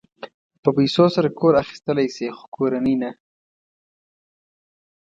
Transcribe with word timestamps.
په 0.61 0.69
پیسو 0.77 1.05
سره 1.15 1.29
کور 1.39 1.53
اخيستلی 1.63 2.07
شې 2.15 2.27
خو 2.37 2.43
کورنۍ 2.55 2.95
نه 3.01 3.09
شې. 3.15 3.21